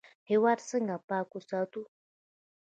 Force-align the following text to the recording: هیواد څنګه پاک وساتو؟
هیواد 0.29 0.59
څنګه 0.69 0.95
پاک 1.09 1.27
وساتو؟ 1.33 1.81